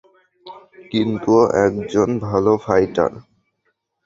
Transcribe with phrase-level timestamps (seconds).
[0.91, 3.11] কিন্তু ও একজন ভালো ফাইটার।